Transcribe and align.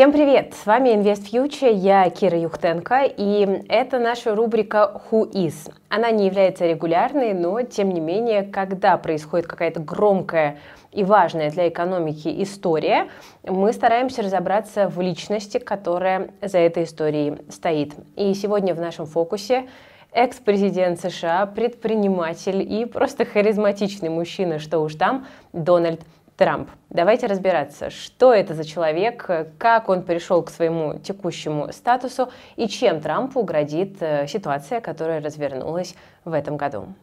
Всем 0.00 0.12
привет! 0.12 0.54
С 0.54 0.64
вами 0.64 0.88
Invest 0.88 1.30
Future, 1.30 1.70
я 1.70 2.08
Кира 2.08 2.38
Юхтенко, 2.38 3.02
и 3.04 3.66
это 3.68 3.98
наша 3.98 4.34
рубрика 4.34 5.02
Who 5.10 5.30
Is. 5.30 5.70
Она 5.90 6.10
не 6.10 6.24
является 6.24 6.66
регулярной, 6.66 7.34
но 7.34 7.60
тем 7.60 7.90
не 7.90 8.00
менее, 8.00 8.44
когда 8.44 8.96
происходит 8.96 9.46
какая-то 9.46 9.80
громкая 9.80 10.56
и 10.90 11.04
важная 11.04 11.50
для 11.50 11.68
экономики 11.68 12.34
история, 12.42 13.10
мы 13.42 13.74
стараемся 13.74 14.22
разобраться 14.22 14.88
в 14.88 14.98
личности, 15.02 15.58
которая 15.58 16.30
за 16.40 16.56
этой 16.56 16.84
историей 16.84 17.36
стоит. 17.50 17.92
И 18.16 18.32
сегодня 18.32 18.74
в 18.74 18.80
нашем 18.80 19.04
фокусе 19.04 19.68
экс-президент 20.12 20.98
США, 20.98 21.44
предприниматель 21.44 22.62
и 22.62 22.86
просто 22.86 23.26
харизматичный 23.26 24.08
мужчина, 24.08 24.58
что 24.58 24.78
уж 24.80 24.94
там, 24.94 25.26
Дональд 25.52 26.00
Трамп. 26.40 26.70
Давайте 26.88 27.26
разбираться, 27.26 27.90
что 27.90 28.32
это 28.32 28.54
за 28.54 28.64
человек, 28.64 29.30
как 29.58 29.90
он 29.90 30.02
пришел 30.02 30.42
к 30.42 30.48
своему 30.48 30.98
текущему 30.98 31.70
статусу 31.70 32.30
и 32.56 32.66
чем 32.66 33.02
Трампу 33.02 33.42
грозит 33.42 33.98
э, 34.00 34.26
ситуация, 34.26 34.80
которая 34.80 35.20
развернулась 35.20 35.94
в 36.24 36.32
этом 36.32 36.56
году. 36.56 36.94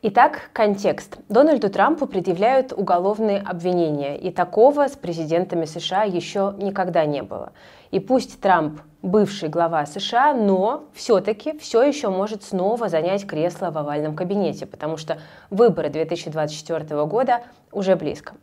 Итак, 0.00 0.48
контекст. 0.54 1.18
Дональду 1.28 1.68
Трампу 1.68 2.06
предъявляют 2.06 2.72
уголовные 2.72 3.38
обвинения, 3.38 4.16
и 4.16 4.30
такого 4.30 4.88
с 4.88 4.92
президентами 4.92 5.66
США 5.66 6.04
еще 6.04 6.54
никогда 6.56 7.04
не 7.04 7.22
было. 7.22 7.52
И 7.90 7.98
пусть 7.98 8.40
Трамп 8.40 8.80
бывший 9.02 9.48
глава 9.48 9.86
США, 9.86 10.34
но 10.34 10.84
все-таки 10.92 11.58
все 11.58 11.82
еще 11.82 12.10
может 12.10 12.44
снова 12.44 12.88
занять 12.88 13.26
кресло 13.26 13.70
в 13.70 13.78
овальном 13.78 14.14
кабинете, 14.14 14.66
потому 14.66 14.96
что 14.96 15.18
выборы 15.48 15.88
2024 15.88 17.04
года 17.06 17.40
уже 17.72 17.96
близко. 17.96 18.34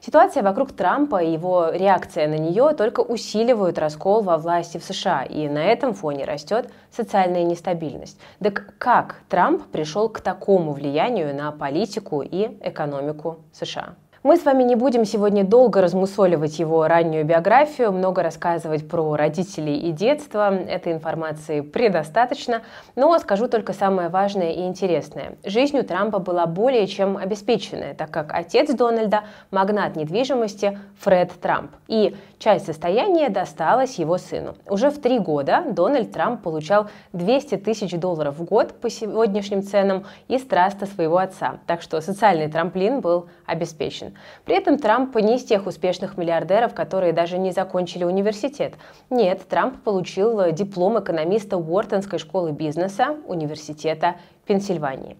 Ситуация 0.00 0.42
вокруг 0.42 0.72
Трампа 0.72 1.22
и 1.22 1.32
его 1.32 1.70
реакция 1.72 2.26
на 2.28 2.36
нее 2.36 2.74
только 2.76 3.00
усиливают 3.00 3.78
раскол 3.78 4.22
во 4.22 4.36
власти 4.36 4.78
в 4.78 4.84
США, 4.84 5.22
и 5.22 5.48
на 5.48 5.64
этом 5.64 5.94
фоне 5.94 6.24
растет 6.24 6.70
социальная 6.90 7.44
нестабильность. 7.44 8.18
Так 8.40 8.74
как 8.78 9.22
Трамп 9.28 9.64
пришел 9.66 10.08
к 10.08 10.20
такому 10.20 10.72
влиянию 10.72 11.34
на 11.34 11.52
политику 11.52 12.22
и 12.22 12.58
экономику 12.62 13.38
США? 13.52 13.94
Мы 14.24 14.36
с 14.36 14.44
вами 14.44 14.62
не 14.62 14.76
будем 14.76 15.04
сегодня 15.04 15.42
долго 15.42 15.80
размусоливать 15.80 16.60
его 16.60 16.86
раннюю 16.86 17.24
биографию, 17.24 17.90
много 17.90 18.22
рассказывать 18.22 18.88
про 18.88 19.16
родителей 19.16 19.76
и 19.76 19.90
детство. 19.90 20.54
Этой 20.54 20.92
информации 20.92 21.60
предостаточно, 21.60 22.62
но 22.94 23.18
скажу 23.18 23.48
только 23.48 23.72
самое 23.72 24.10
важное 24.10 24.52
и 24.52 24.60
интересное. 24.60 25.38
Жизнь 25.44 25.76
у 25.76 25.82
Трампа 25.82 26.20
была 26.20 26.46
более 26.46 26.86
чем 26.86 27.16
обеспеченная, 27.16 27.94
так 27.94 28.12
как 28.12 28.32
отец 28.32 28.72
Дональда– 28.72 29.24
магнат 29.50 29.96
недвижимости 29.96 30.78
Фред 31.00 31.32
Трамп. 31.40 31.72
И 31.88 32.14
часть 32.38 32.66
состояния 32.66 33.28
досталась 33.28 33.98
его 33.98 34.18
сыну. 34.18 34.54
Уже 34.68 34.90
в 34.90 35.00
три 35.00 35.18
года 35.18 35.64
Дональд 35.68 36.12
Трамп 36.12 36.42
получал 36.42 36.88
200 37.12 37.56
тысяч 37.56 37.90
долларов 37.98 38.38
в 38.38 38.44
год 38.44 38.72
по 38.80 38.88
сегодняшним 38.88 39.64
ценам 39.64 40.04
из 40.28 40.42
траста 40.42 40.86
своего 40.86 41.18
отца. 41.18 41.58
Так 41.66 41.82
что 41.82 42.00
социальный 42.00 42.48
трамплин 42.48 43.00
был 43.00 43.26
обеспечен. 43.46 44.11
При 44.44 44.56
этом 44.56 44.78
Трамп 44.78 45.16
не 45.16 45.36
из 45.36 45.44
тех 45.44 45.66
успешных 45.66 46.16
миллиардеров, 46.16 46.74
которые 46.74 47.12
даже 47.12 47.38
не 47.38 47.52
закончили 47.52 48.04
университет. 48.04 48.74
Нет, 49.10 49.46
Трамп 49.48 49.82
получил 49.82 50.52
диплом 50.52 50.98
экономиста 51.00 51.56
Уортонской 51.56 52.18
школы 52.18 52.52
бизнеса 52.52 53.16
Университета 53.26 54.16
Пенсильвании. 54.46 55.16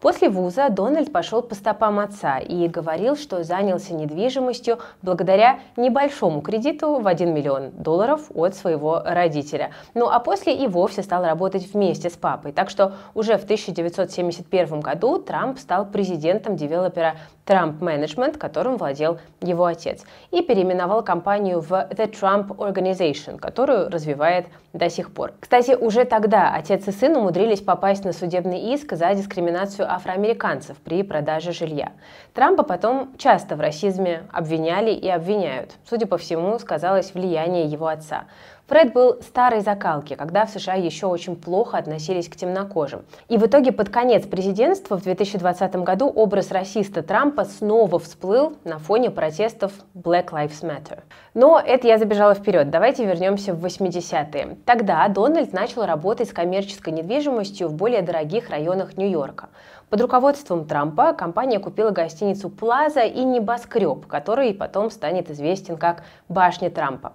После 0.00 0.30
вуза 0.30 0.70
Дональд 0.70 1.12
пошел 1.12 1.42
по 1.42 1.54
стопам 1.54 1.98
отца 1.98 2.38
и 2.38 2.68
говорил, 2.68 3.16
что 3.16 3.44
занялся 3.44 3.92
недвижимостью 3.92 4.78
благодаря 5.02 5.60
небольшому 5.76 6.40
кредиту 6.40 7.00
в 7.00 7.06
1 7.06 7.34
миллион 7.34 7.70
долларов 7.72 8.30
от 8.34 8.54
своего 8.54 9.02
родителя. 9.04 9.72
Ну 9.92 10.08
а 10.08 10.18
после 10.18 10.54
и 10.56 10.66
вовсе 10.66 11.02
стал 11.02 11.24
работать 11.24 11.74
вместе 11.74 12.08
с 12.08 12.14
папой. 12.14 12.52
Так 12.52 12.70
что 12.70 12.94
уже 13.12 13.36
в 13.36 13.44
1971 13.44 14.80
году 14.80 15.18
Трамп 15.18 15.58
стал 15.58 15.84
президентом 15.84 16.56
девелопера 16.56 17.16
Trump 17.50 17.80
Management, 17.80 18.38
которым 18.38 18.76
владел 18.76 19.18
его 19.40 19.64
отец, 19.64 20.04
и 20.30 20.40
переименовал 20.40 21.02
компанию 21.02 21.60
в 21.60 21.72
The 21.72 22.08
Trump 22.12 22.56
Organization, 22.56 23.38
которую 23.38 23.90
развивает 23.90 24.46
до 24.72 24.88
сих 24.88 25.12
пор. 25.12 25.32
Кстати, 25.40 25.72
уже 25.72 26.04
тогда 26.04 26.54
отец 26.54 26.86
и 26.86 26.92
сын 26.92 27.16
умудрились 27.16 27.60
попасть 27.60 28.04
на 28.04 28.12
судебный 28.12 28.72
иск 28.72 28.92
за 28.92 29.12
дискриминацию 29.14 29.92
афроамериканцев 29.92 30.76
при 30.76 31.02
продаже 31.02 31.50
жилья. 31.52 31.90
Трампа 32.34 32.62
потом 32.62 33.16
часто 33.18 33.56
в 33.56 33.60
расизме 33.60 34.22
обвиняли 34.32 34.92
и 34.92 35.08
обвиняют. 35.08 35.72
Судя 35.88 36.06
по 36.06 36.18
всему, 36.18 36.56
сказалось 36.60 37.14
влияние 37.14 37.66
его 37.66 37.88
отца. 37.88 38.26
Фред 38.70 38.92
был 38.92 39.16
старой 39.20 39.62
закалки, 39.62 40.14
когда 40.14 40.46
в 40.46 40.50
США 40.50 40.74
еще 40.74 41.06
очень 41.06 41.34
плохо 41.34 41.76
относились 41.76 42.28
к 42.28 42.36
темнокожим. 42.36 43.02
И 43.28 43.36
в 43.36 43.44
итоге 43.44 43.72
под 43.72 43.88
конец 43.88 44.28
президентства 44.28 44.96
в 44.96 45.02
2020 45.02 45.74
году 45.82 46.06
образ 46.06 46.52
расиста 46.52 47.02
Трампа 47.02 47.46
снова 47.46 47.98
всплыл 47.98 48.52
на 48.62 48.78
фоне 48.78 49.10
протестов 49.10 49.72
Black 49.96 50.28
Lives 50.28 50.62
Matter. 50.62 51.00
Но 51.34 51.58
это 51.58 51.88
я 51.88 51.98
забежала 51.98 52.34
вперед. 52.34 52.70
Давайте 52.70 53.04
вернемся 53.04 53.54
в 53.54 53.66
80-е. 53.66 54.58
Тогда 54.64 55.08
Дональд 55.08 55.52
начал 55.52 55.84
работать 55.84 56.28
с 56.28 56.32
коммерческой 56.32 56.92
недвижимостью 56.92 57.66
в 57.66 57.74
более 57.74 58.02
дорогих 58.02 58.50
районах 58.50 58.96
Нью-Йорка. 58.96 59.48
Под 59.90 60.00
руководством 60.00 60.66
Трампа 60.66 61.12
компания 61.14 61.58
купила 61.58 61.90
гостиницу 61.90 62.48
Плаза 62.48 63.00
и 63.00 63.24
небоскреб, 63.24 64.06
который 64.06 64.54
потом 64.54 64.88
станет 64.92 65.28
известен 65.32 65.76
как 65.76 66.04
Башня 66.28 66.70
Трампа. 66.70 67.14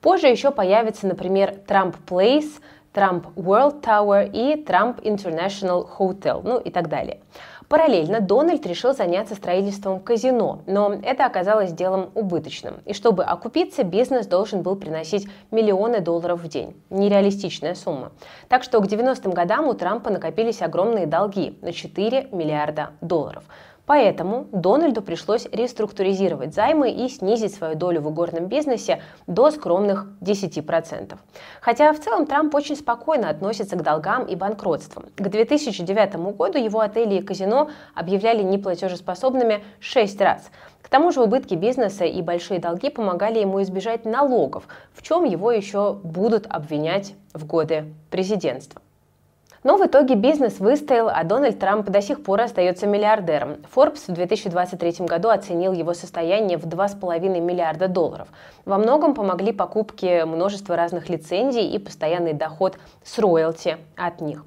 Позже 0.00 0.28
еще 0.28 0.50
появится, 0.50 1.06
например, 1.06 1.54
Trump 1.66 1.94
Place, 2.06 2.60
Trump 2.94 3.34
World 3.34 3.82
Tower 3.82 4.30
и 4.32 4.62
Trump 4.64 5.02
International 5.02 5.86
Hotel, 5.98 6.40
ну 6.42 6.58
и 6.58 6.70
так 6.70 6.88
далее. 6.88 7.20
Параллельно 7.68 8.20
Дональд 8.20 8.64
решил 8.64 8.94
заняться 8.94 9.34
строительством 9.34 9.98
казино, 9.98 10.60
но 10.66 10.94
это 11.02 11.26
оказалось 11.26 11.72
делом 11.72 12.10
убыточным. 12.14 12.76
И 12.84 12.94
чтобы 12.94 13.24
окупиться, 13.24 13.82
бизнес 13.82 14.28
должен 14.28 14.62
был 14.62 14.76
приносить 14.76 15.28
миллионы 15.50 16.00
долларов 16.00 16.42
в 16.42 16.48
день. 16.48 16.80
Нереалистичная 16.90 17.74
сумма. 17.74 18.12
Так 18.48 18.62
что 18.62 18.80
к 18.80 18.86
90-м 18.86 19.32
годам 19.32 19.66
у 19.66 19.74
Трампа 19.74 20.10
накопились 20.10 20.62
огромные 20.62 21.06
долги 21.06 21.58
на 21.60 21.72
4 21.72 22.28
миллиарда 22.30 22.90
долларов. 23.00 23.42
Поэтому 23.86 24.48
Дональду 24.50 25.00
пришлось 25.00 25.46
реструктуризировать 25.52 26.54
займы 26.54 26.90
и 26.90 27.08
снизить 27.08 27.54
свою 27.54 27.76
долю 27.76 28.00
в 28.00 28.10
игорном 28.10 28.46
бизнесе 28.46 29.00
до 29.28 29.52
скромных 29.52 30.08
10%. 30.20 31.16
Хотя 31.60 31.92
в 31.92 32.00
целом 32.00 32.26
Трамп 32.26 32.54
очень 32.56 32.76
спокойно 32.76 33.30
относится 33.30 33.76
к 33.76 33.82
долгам 33.82 34.26
и 34.26 34.34
банкротствам. 34.34 35.06
К 35.14 35.28
2009 35.28 36.16
году 36.36 36.58
его 36.58 36.80
отели 36.80 37.14
и 37.14 37.22
казино 37.22 37.70
объявляли 37.94 38.42
неплатежеспособными 38.42 39.62
6 39.78 40.20
раз. 40.20 40.50
К 40.82 40.88
тому 40.88 41.12
же 41.12 41.20
убытки 41.20 41.54
бизнеса 41.54 42.04
и 42.04 42.22
большие 42.22 42.60
долги 42.60 42.90
помогали 42.90 43.38
ему 43.38 43.62
избежать 43.62 44.04
налогов, 44.04 44.68
в 44.94 45.02
чем 45.02 45.24
его 45.24 45.52
еще 45.52 45.94
будут 45.94 46.46
обвинять 46.48 47.14
в 47.34 47.46
годы 47.46 47.92
президентства. 48.10 48.80
Но 49.66 49.76
в 49.76 49.84
итоге 49.84 50.14
бизнес 50.14 50.60
выстоял, 50.60 51.08
а 51.08 51.24
Дональд 51.24 51.58
Трамп 51.58 51.90
до 51.90 52.00
сих 52.00 52.22
пор 52.22 52.42
остается 52.42 52.86
миллиардером. 52.86 53.56
Forbes 53.74 54.04
в 54.06 54.12
2023 54.12 55.04
году 55.06 55.28
оценил 55.28 55.72
его 55.72 55.92
состояние 55.92 56.56
в 56.56 56.66
2,5 56.66 57.40
миллиарда 57.40 57.88
долларов. 57.88 58.28
Во 58.64 58.78
многом 58.78 59.12
помогли 59.12 59.50
покупки 59.50 60.22
множества 60.24 60.76
разных 60.76 61.08
лицензий 61.08 61.66
и 61.66 61.80
постоянный 61.80 62.32
доход 62.32 62.78
с 63.02 63.18
роялти 63.18 63.78
от 63.96 64.20
них. 64.20 64.44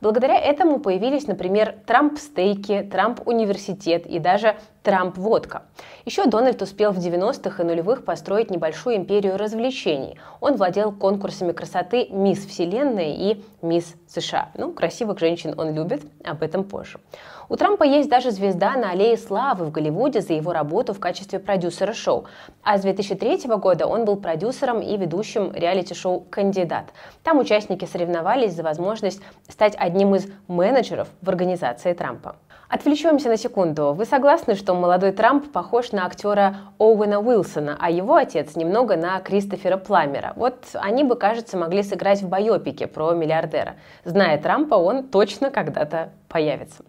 Благодаря 0.00 0.36
этому 0.36 0.80
появились, 0.80 1.28
например, 1.28 1.76
Трамп-стейки, 1.86 2.88
Трамп-университет 2.90 4.04
и 4.04 4.18
даже 4.18 4.56
Трамп-водка. 4.86 5.62
Еще 6.04 6.26
Дональд 6.26 6.62
успел 6.62 6.92
в 6.92 6.98
90-х 6.98 7.60
и 7.60 7.66
нулевых 7.66 8.04
построить 8.04 8.52
небольшую 8.52 8.94
империю 8.94 9.36
развлечений. 9.36 10.16
Он 10.40 10.54
владел 10.54 10.92
конкурсами 10.92 11.50
красоты 11.50 12.06
«Мисс 12.10 12.46
Вселенная» 12.46 13.12
и 13.12 13.42
«Мисс 13.62 13.96
США». 14.06 14.50
Ну, 14.54 14.72
красивых 14.72 15.18
женщин 15.18 15.58
он 15.58 15.74
любит, 15.74 16.02
об 16.24 16.40
этом 16.40 16.62
позже. 16.62 17.00
У 17.48 17.56
Трампа 17.56 17.82
есть 17.82 18.08
даже 18.08 18.30
звезда 18.30 18.76
на 18.76 18.92
Аллее 18.92 19.16
Славы 19.16 19.64
в 19.64 19.72
Голливуде 19.72 20.20
за 20.20 20.34
его 20.34 20.52
работу 20.52 20.94
в 20.94 21.00
качестве 21.00 21.40
продюсера 21.40 21.92
шоу. 21.92 22.26
А 22.62 22.78
с 22.78 22.82
2003 22.82 23.48
года 23.56 23.88
он 23.88 24.04
был 24.04 24.14
продюсером 24.14 24.80
и 24.80 24.96
ведущим 24.96 25.52
реалити-шоу 25.52 26.20
«Кандидат». 26.30 26.92
Там 27.24 27.40
участники 27.40 27.86
соревновались 27.86 28.52
за 28.52 28.62
возможность 28.62 29.20
стать 29.48 29.74
одним 29.76 30.14
из 30.14 30.28
менеджеров 30.46 31.08
в 31.22 31.28
организации 31.28 31.92
Трампа. 31.92 32.36
Отвлечемся 32.68 33.28
на 33.28 33.36
секунду. 33.36 33.92
Вы 33.92 34.04
согласны, 34.06 34.56
что 34.56 34.74
молодой 34.74 35.12
Трамп 35.12 35.52
похож 35.52 35.92
на 35.92 36.04
актера 36.04 36.56
Оуэна 36.78 37.20
Уилсона, 37.20 37.76
а 37.78 37.90
его 37.90 38.16
отец 38.16 38.56
немного 38.56 38.96
на 38.96 39.20
Кристофера 39.20 39.76
Пламера? 39.76 40.32
Вот 40.34 40.56
они 40.74 41.04
бы, 41.04 41.14
кажется, 41.14 41.56
могли 41.56 41.84
сыграть 41.84 42.22
в 42.22 42.28
байопике 42.28 42.88
про 42.88 43.12
миллиардера. 43.12 43.76
Зная 44.04 44.36
Трампа, 44.38 44.74
он 44.74 45.04
точно 45.04 45.52
когда-то 45.52 46.10
появится. 46.28 46.84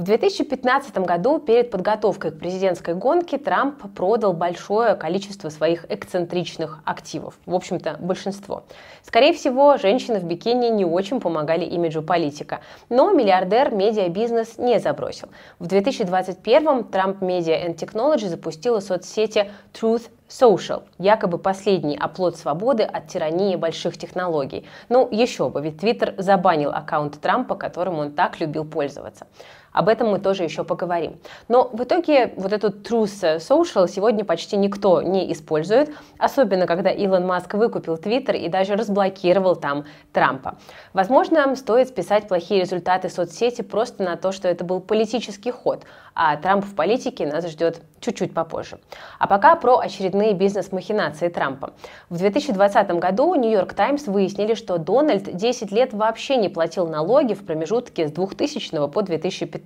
В 0.00 0.04
2015 0.04 0.96
году 1.00 1.38
перед 1.38 1.70
подготовкой 1.70 2.30
к 2.30 2.38
президентской 2.38 2.94
гонке 2.94 3.36
Трамп 3.36 3.82
продал 3.94 4.32
большое 4.32 4.94
количество 4.94 5.50
своих 5.50 5.84
эксцентричных 5.90 6.80
активов. 6.86 7.38
В 7.44 7.54
общем-то, 7.54 7.98
большинство. 8.00 8.64
Скорее 9.02 9.34
всего, 9.34 9.76
женщины 9.76 10.18
в 10.18 10.24
бикини 10.24 10.68
не 10.68 10.86
очень 10.86 11.20
помогали 11.20 11.66
имиджу 11.66 12.00
политика. 12.00 12.60
Но 12.88 13.12
миллиардер 13.12 13.74
медиабизнес 13.74 14.56
не 14.56 14.80
забросил. 14.80 15.28
В 15.58 15.66
2021 15.66 16.66
Trump 16.90 17.18
Media 17.18 17.62
and 17.62 17.76
Technology 17.76 18.26
запустила 18.26 18.80
соцсети 18.80 19.50
Truth 19.74 20.08
Social, 20.30 20.84
якобы 20.96 21.38
последний 21.38 21.98
оплот 21.98 22.36
свободы 22.36 22.84
от 22.84 23.08
тирании 23.08 23.56
больших 23.56 23.98
технологий. 23.98 24.66
Ну, 24.88 25.08
еще 25.10 25.50
бы, 25.50 25.60
ведь 25.60 25.80
Твиттер 25.80 26.14
забанил 26.16 26.70
аккаунт 26.70 27.20
Трампа, 27.20 27.56
которым 27.56 27.98
он 27.98 28.12
так 28.12 28.40
любил 28.40 28.64
пользоваться. 28.64 29.26
Об 29.72 29.88
этом 29.88 30.10
мы 30.10 30.18
тоже 30.18 30.42
еще 30.42 30.64
поговорим. 30.64 31.18
Но 31.48 31.68
в 31.72 31.82
итоге 31.84 32.32
вот 32.36 32.52
эту 32.52 32.68
Truth 32.68 33.38
Social 33.38 33.88
сегодня 33.88 34.24
почти 34.24 34.56
никто 34.56 35.00
не 35.00 35.32
использует, 35.32 35.90
особенно 36.18 36.66
когда 36.66 36.90
Илон 36.90 37.26
Маск 37.26 37.54
выкупил 37.54 37.96
Твиттер 37.96 38.34
и 38.36 38.48
даже 38.48 38.74
разблокировал 38.74 39.56
там 39.56 39.84
Трампа. 40.12 40.56
Возможно, 40.92 41.54
стоит 41.54 41.88
списать 41.88 42.26
плохие 42.26 42.60
результаты 42.60 43.08
соцсети 43.08 43.62
просто 43.62 44.02
на 44.02 44.16
то, 44.16 44.32
что 44.32 44.48
это 44.48 44.64
был 44.64 44.80
политический 44.80 45.52
ход, 45.52 45.84
а 46.14 46.36
Трамп 46.36 46.64
в 46.64 46.74
политике 46.74 47.26
нас 47.26 47.46
ждет 47.46 47.82
чуть-чуть 48.00 48.34
попозже. 48.34 48.80
А 49.18 49.26
пока 49.26 49.54
про 49.56 49.78
очередные 49.78 50.32
бизнес-махинации 50.32 51.28
Трампа. 51.28 51.74
В 52.08 52.16
2020 52.16 52.90
году 52.92 53.34
Нью-Йорк 53.34 53.74
Таймс 53.74 54.06
выяснили, 54.06 54.54
что 54.54 54.78
Дональд 54.78 55.36
10 55.36 55.70
лет 55.70 55.92
вообще 55.92 56.36
не 56.36 56.48
платил 56.48 56.88
налоги 56.88 57.34
в 57.34 57.44
промежутке 57.44 58.08
с 58.08 58.12
2000 58.12 58.88
по 58.88 59.02
2015. 59.02 59.59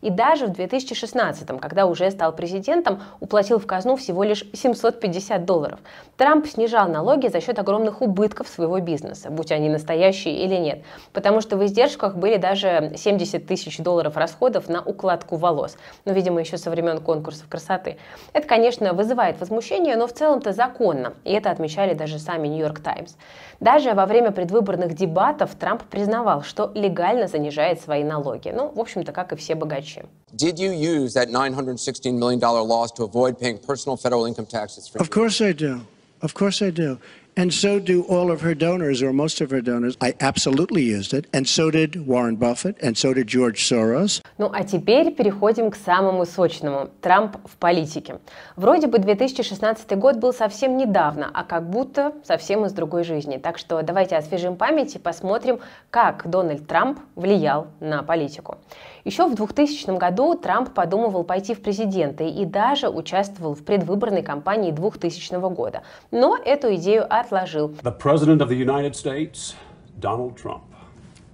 И 0.00 0.10
даже 0.10 0.46
в 0.46 0.52
2016, 0.52 1.60
когда 1.60 1.86
уже 1.86 2.10
стал 2.10 2.32
президентом, 2.32 3.02
уплатил 3.20 3.58
в 3.58 3.66
казну 3.66 3.96
всего 3.96 4.22
лишь 4.24 4.44
750 4.52 5.44
долларов. 5.44 5.80
Трамп 6.16 6.46
снижал 6.46 6.88
налоги 6.88 7.28
за 7.28 7.40
счет 7.40 7.58
огромных 7.58 8.02
убытков 8.02 8.48
своего 8.48 8.80
бизнеса, 8.80 9.30
будь 9.30 9.52
они 9.52 9.68
настоящие 9.68 10.44
или 10.44 10.56
нет. 10.56 10.84
Потому 11.12 11.40
что 11.40 11.56
в 11.56 11.64
издержках 11.64 12.16
были 12.16 12.36
даже 12.36 12.92
70 12.96 13.46
тысяч 13.46 13.78
долларов 13.78 14.16
расходов 14.16 14.68
на 14.68 14.82
укладку 14.82 15.36
волос. 15.36 15.76
Но, 16.04 16.12
видимо, 16.12 16.40
еще 16.40 16.58
со 16.58 16.70
времен 16.70 17.00
конкурсов 17.00 17.48
красоты. 17.48 17.98
Это, 18.32 18.46
конечно, 18.46 18.92
вызывает 18.92 19.40
возмущение, 19.40 19.96
но 19.96 20.06
в 20.06 20.12
целом-то 20.12 20.52
законно, 20.52 21.14
и 21.24 21.32
это 21.32 21.50
отмечали 21.50 21.94
даже 21.94 22.18
сами 22.18 22.48
Нью-Йорк 22.48 22.80
Таймс. 22.80 23.14
Даже 23.60 23.94
во 23.94 24.06
время 24.06 24.30
предвыборных 24.30 24.94
дебатов 24.94 25.54
Трамп 25.54 25.82
признавал, 25.84 26.42
что 26.42 26.70
легально 26.74 27.28
занижает 27.28 27.80
свои 27.80 28.04
налоги. 28.04 28.50
Ну, 28.54 28.70
в 28.74 28.80
общем-то, 28.80 29.12
как 29.14 29.32
и 29.32 29.36
все 29.36 29.54
богачи. 29.54 30.02
Did 30.34 30.58
you 30.58 30.72
use 30.72 31.14
that 31.14 31.28
$916 31.30 32.12
million 32.18 32.40
loss 32.40 32.90
to 32.92 33.04
avoid 33.04 33.38
paying 33.38 33.58
personal 33.58 33.96
federal 33.96 34.26
income 34.26 34.46
taxes? 34.46 34.90
Of 34.96 35.10
course 35.10 35.40
I 35.40 35.52
do. 35.52 35.80
Of 36.20 36.34
course 36.34 36.60
I 36.60 36.70
do. 36.70 36.98
And 37.36 37.52
so 37.52 37.80
do 37.80 38.04
all 38.04 38.30
of 38.30 38.42
her 38.42 38.54
donors, 38.54 39.02
or 39.02 39.12
most 39.12 39.40
of 39.40 39.50
her 39.50 39.60
donors. 39.60 39.96
I 40.00 40.14
absolutely 40.20 40.82
used 40.82 41.12
it. 41.12 41.26
And 41.32 41.48
so 41.48 41.68
did 41.68 42.06
Warren 42.06 42.36
Buffett, 42.36 42.76
and 42.80 42.96
so 42.96 43.12
did 43.12 43.26
George 43.26 43.64
Soros. 43.64 44.22
Ну 44.38 44.50
а 44.52 44.62
теперь 44.62 45.12
переходим 45.12 45.72
к 45.72 45.76
самому 45.76 46.26
сочному. 46.26 46.90
Трамп 47.00 47.36
в 47.44 47.56
политике. 47.56 48.20
Вроде 48.54 48.86
бы 48.86 48.98
2016 48.98 49.98
год 49.98 50.18
был 50.18 50.32
совсем 50.32 50.76
недавно, 50.76 51.28
а 51.34 51.42
как 51.42 51.68
будто 51.68 52.12
совсем 52.24 52.64
из 52.66 52.72
другой 52.72 53.02
жизни. 53.02 53.38
Так 53.38 53.58
что 53.58 53.82
давайте 53.82 54.16
освежим 54.16 54.54
память 54.54 54.94
и 54.94 55.00
посмотрим, 55.00 55.58
как 55.90 56.30
Дональд 56.30 56.68
Трамп 56.68 57.00
влиял 57.16 57.66
на 57.80 58.04
политику. 58.04 58.58
Еще 59.04 59.26
в 59.26 59.34
2000 59.34 59.98
году 59.98 60.34
Трамп 60.34 60.72
подумывал 60.72 61.24
пойти 61.24 61.52
в 61.52 61.60
президенты 61.60 62.26
и 62.26 62.46
даже 62.46 62.88
участвовал 62.88 63.54
в 63.54 63.62
предвыборной 63.62 64.22
кампании 64.22 64.70
2000 64.70 65.54
года. 65.54 65.82
Но 66.10 66.38
эту 66.42 66.74
идею 66.76 67.04
отложил. 67.08 67.68
The 67.82 67.98
President 67.98 68.38
of 68.38 68.48
the 68.48 68.58
United 68.58 68.94
States, 68.94 69.54
Donald 70.00 70.36
Trump. 70.36 70.62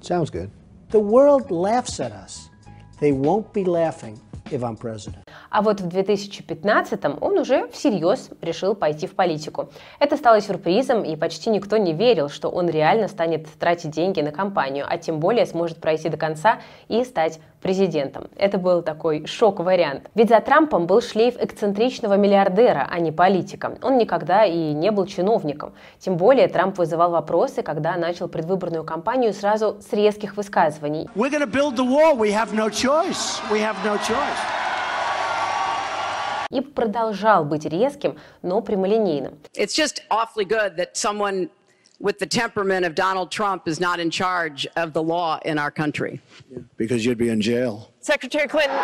Sounds 0.03 0.31
good. 0.31 0.51
The 0.91 1.01
world 1.01 1.51
laughs 1.53 2.01
at 2.01 2.11
us. 2.11 2.51
They 3.01 3.13
won't 3.13 3.53
be 3.53 3.65
laughing 3.65 4.19
if 4.51 4.63
I'm 4.63 4.77
president. 4.77 5.23
А 5.50 5.62
вот 5.62 5.81
в 5.81 5.88
2015-м 5.88 7.19
он 7.20 7.38
уже 7.38 7.69
всерьез 7.69 8.31
решил 8.41 8.76
пойти 8.76 9.08
в 9.08 9.14
политику. 9.17 9.69
Это 9.99 10.17
стало 10.17 10.41
сюрпризом, 10.41 11.02
и 11.02 11.17
почти 11.17 11.50
никто 11.50 11.76
не 11.76 11.93
верил, 11.93 12.29
что 12.29 12.49
он 12.49 12.69
реально 12.69 13.08
станет 13.08 13.47
тратить 13.58 13.91
деньги 13.91 14.20
на 14.20 14.31
кампанию, 14.31 14.87
а 14.88 14.97
тем 14.97 15.19
более 15.19 15.47
сможет 15.47 15.81
пройти 15.81 16.08
до 16.08 16.17
конца 16.17 16.61
и 16.88 17.05
стать 17.05 17.41
президентом. 17.61 18.29
Это 18.37 18.58
был 18.58 18.82
такой 18.82 19.26
шок-вариант. 19.26 20.08
Ведь 20.14 20.29
за 20.29 20.41
Трампом 20.41 20.87
был 20.87 21.02
шлейф 21.02 21.37
эксцентричного 21.37 22.14
миллиардера, 22.14 22.88
а 22.91 23.00
не 23.00 23.12
политика. 23.12 23.76
Он 23.82 23.99
никогда 23.99 24.44
и 24.44 24.73
не 24.73 24.91
был 24.91 25.06
чиновником. 25.06 25.75
Тем 25.99 26.17
более 26.17 26.47
Трамп 26.49 26.79
вызывал 26.79 27.11
вопросы, 27.11 27.62
когда 27.62 27.97
начал 27.97 28.29
предвыборную 28.29 28.85
кампанию 28.85 29.35
сразу 29.35 29.79
с 29.81 29.93
резких 29.93 30.37
высказываний. 30.37 31.08
We're 31.17 31.29
и 36.50 36.61
продолжал 36.61 37.44
быть 37.44 37.64
резким, 37.64 38.19
но 38.43 38.61
прямолинейным. 38.61 39.38
It's 39.55 39.75
just 39.75 40.02
awfully 40.11 40.44
good 40.44 40.76
that 40.76 40.97
someone 40.97 41.49
with 42.00 42.19
the 42.19 42.26
temperament 42.26 42.85
of 42.85 42.94
Donald 42.94 43.31
Trump 43.31 43.69
is 43.69 43.79
not 43.79 44.00
in 44.00 44.11
charge 44.11 44.67
of 44.76 44.93
the 44.93 45.02
law 45.02 45.38
in 45.44 45.58
our 45.58 45.70
country. 45.70 46.20
Yeah, 46.50 46.58
because 46.76 47.05
you'd 47.05 47.19
be 47.19 47.29
in 47.29 47.41
jail. 47.41 47.91
Secretary 48.00 48.49
Clinton. 48.49 48.79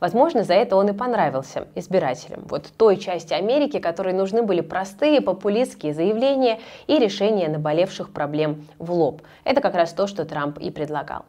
Возможно, 0.00 0.44
за 0.44 0.54
это 0.54 0.76
он 0.76 0.88
и 0.88 0.92
понравился 0.94 1.68
избирателям. 1.74 2.46
Вот 2.48 2.72
той 2.78 2.96
части 2.96 3.34
Америки, 3.34 3.78
которой 3.78 4.14
нужны 4.14 4.42
были 4.42 4.62
простые 4.62 5.20
популистские 5.20 5.92
заявления 5.92 6.58
и 6.86 6.98
решения 6.98 7.48
наболевших 7.48 8.10
проблем 8.10 8.66
в 8.78 8.90
лоб. 8.92 9.20
Это 9.44 9.60
как 9.60 9.74
раз 9.74 9.92
то, 9.92 10.06
что 10.06 10.24
Трамп 10.24 10.58
и 10.58 10.70
предлагал. 10.70 11.26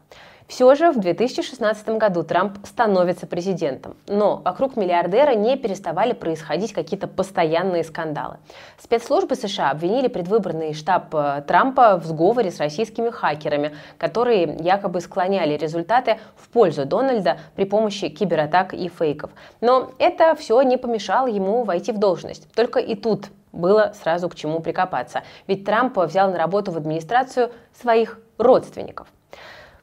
Все 0.52 0.76
же 0.76 0.92
в 0.92 1.00
2016 1.00 1.88
году 1.92 2.24
Трамп 2.24 2.58
становится 2.66 3.26
президентом, 3.26 3.96
но 4.06 4.42
вокруг 4.44 4.76
миллиардера 4.76 5.34
не 5.34 5.56
переставали 5.56 6.12
происходить 6.12 6.74
какие-то 6.74 7.08
постоянные 7.08 7.86
скандалы. 7.86 8.36
Спецслужбы 8.78 9.36
США 9.36 9.72
обвинили 9.72 10.10
предвыборный 10.10 10.74
штаб 10.74 11.16
э, 11.16 11.44
Трампа 11.48 11.96
в 11.96 12.04
сговоре 12.06 12.52
с 12.52 12.60
российскими 12.60 13.12
хакерами, 13.12 13.78
которые 13.98 14.58
якобы 14.60 15.00
склоняли 15.00 15.56
результаты 15.56 16.20
в 16.36 16.50
пользу 16.50 16.86
Дональда 16.86 17.38
при 17.56 17.64
помощи 17.64 18.10
кибератак 18.10 18.74
и 18.74 18.90
фейков. 18.90 19.32
Но 19.62 19.94
это 20.00 20.36
все 20.36 20.62
не 20.64 20.76
помешало 20.76 21.28
ему 21.28 21.64
войти 21.64 21.94
в 21.94 21.98
должность. 21.98 22.54
Только 22.56 22.80
и 22.80 22.96
тут 22.96 23.28
было 23.54 23.94
сразу 23.96 24.28
к 24.28 24.36
чему 24.36 24.60
прикопаться. 24.60 25.24
Ведь 25.48 25.64
Трамп 25.64 25.98
взял 25.98 26.30
на 26.30 26.38
работу 26.38 26.74
в 26.74 26.78
администрацию 26.78 27.52
своих 27.74 28.20
родственников. 28.38 29.08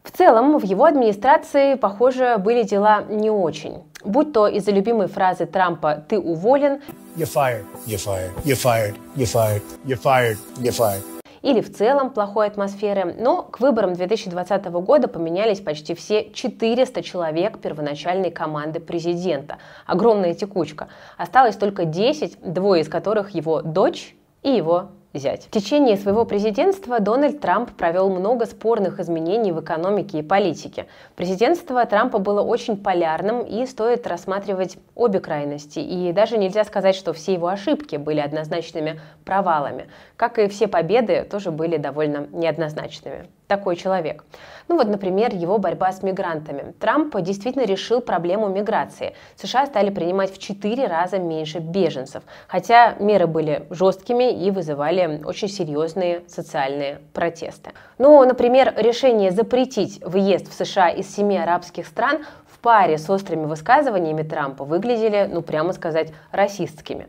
В 0.08 0.16
целом, 0.16 0.56
в 0.56 0.64
его 0.64 0.86
администрации, 0.86 1.74
похоже, 1.74 2.38
были 2.38 2.62
дела 2.62 3.02
не 3.10 3.30
очень. 3.30 3.82
Будь 4.02 4.32
то 4.32 4.48
из-за 4.48 4.70
любимой 4.70 5.06
фразы 5.06 5.44
Трампа 5.44 6.02
«ты 6.08 6.18
уволен», 6.18 6.80
you're 7.14 7.30
fired, 7.30 7.64
you're 7.86 8.02
fired, 8.02 8.32
you're 8.42 8.56
fired, 8.56 8.94
you're 9.14 9.30
fired, 9.30 9.62
you're 9.84 10.00
fired, 10.00 10.38
you're 10.56 10.72
fired. 10.72 11.02
или 11.42 11.60
в 11.60 11.76
целом 11.76 12.08
плохой 12.08 12.46
атмосферы, 12.46 13.14
но 13.18 13.42
к 13.42 13.60
выборам 13.60 13.92
2020 13.92 14.64
года 14.64 15.08
поменялись 15.08 15.60
почти 15.60 15.94
все 15.94 16.30
400 16.32 17.02
человек 17.02 17.58
первоначальной 17.58 18.30
команды 18.30 18.80
президента. 18.80 19.58
Огромная 19.84 20.32
текучка. 20.32 20.88
Осталось 21.18 21.56
только 21.56 21.84
10, 21.84 22.38
двое 22.40 22.80
из 22.80 22.88
которых 22.88 23.34
его 23.34 23.60
дочь 23.60 24.16
и 24.42 24.50
его 24.50 24.88
взять. 25.12 25.44
В 25.46 25.50
течение 25.50 25.96
своего 25.96 26.24
президентства 26.24 27.00
Дональд 27.00 27.40
Трамп 27.40 27.70
провел 27.72 28.10
много 28.10 28.46
спорных 28.46 29.00
изменений 29.00 29.52
в 29.52 29.60
экономике 29.60 30.18
и 30.18 30.22
политике. 30.22 30.86
Президентство 31.16 31.84
Трампа 31.86 32.18
было 32.18 32.42
очень 32.42 32.76
полярным 32.76 33.42
и 33.42 33.66
стоит 33.66 34.06
рассматривать 34.06 34.78
обе 34.94 35.20
крайности. 35.20 35.78
И 35.78 36.12
даже 36.12 36.38
нельзя 36.38 36.64
сказать, 36.64 36.94
что 36.94 37.12
все 37.12 37.34
его 37.34 37.48
ошибки 37.48 37.96
были 37.96 38.20
однозначными 38.20 39.00
провалами. 39.24 39.88
Как 40.16 40.38
и 40.38 40.48
все 40.48 40.68
победы, 40.68 41.26
тоже 41.28 41.50
были 41.50 41.76
довольно 41.76 42.26
неоднозначными 42.32 43.28
такой 43.48 43.76
человек. 43.76 44.24
Ну 44.68 44.76
вот, 44.76 44.86
например, 44.86 45.34
его 45.34 45.58
борьба 45.58 45.90
с 45.90 46.02
мигрантами. 46.02 46.74
Трамп 46.78 47.16
действительно 47.22 47.64
решил 47.64 48.00
проблему 48.00 48.48
миграции. 48.48 49.14
США 49.36 49.66
стали 49.66 49.90
принимать 49.90 50.32
в 50.32 50.38
4 50.38 50.86
раза 50.86 51.18
меньше 51.18 51.58
беженцев, 51.58 52.22
хотя 52.46 52.94
меры 53.00 53.26
были 53.26 53.66
жесткими 53.70 54.30
и 54.30 54.50
вызывали 54.50 55.22
очень 55.24 55.48
серьезные 55.48 56.22
социальные 56.28 57.00
протесты. 57.14 57.70
Ну, 57.96 58.22
например, 58.24 58.74
решение 58.76 59.30
запретить 59.30 60.04
въезд 60.04 60.48
в 60.48 60.52
США 60.52 60.90
из 60.90 61.12
семи 61.12 61.38
арабских 61.38 61.86
стран 61.86 62.24
в 62.46 62.58
паре 62.60 62.98
с 62.98 63.08
острыми 63.08 63.46
высказываниями 63.46 64.22
Трампа 64.22 64.64
выглядели, 64.64 65.28
ну 65.32 65.42
прямо 65.42 65.72
сказать, 65.72 66.12
расистскими. 66.32 67.06